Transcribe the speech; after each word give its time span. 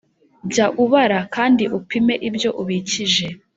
Jya 0.51 0.65
ubara 0.83 1.19
kandi 1.35 1.63
upime 1.77 2.13
ibyo 2.27 2.49
ubikije, 2.61 3.27